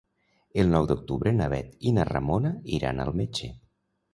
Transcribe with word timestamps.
El 0.63 0.71
nou 0.75 0.87
d'octubre 0.91 1.35
na 1.39 1.49
Bet 1.53 1.77
i 1.91 1.93
na 1.99 2.07
Ramona 2.13 2.55
iran 2.79 3.05
al 3.05 3.17
metge. 3.21 3.53